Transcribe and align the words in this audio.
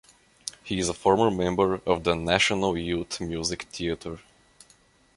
He 0.63 0.79
is 0.79 0.89
a 0.89 0.95
former 0.95 1.29
member 1.29 1.75
of 1.85 2.05
the 2.05 2.15
National 2.15 2.75
Youth 2.75 3.21
Music 3.21 3.67
Theatre. 3.71 4.19